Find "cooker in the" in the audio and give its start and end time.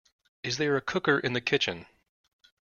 0.81-1.41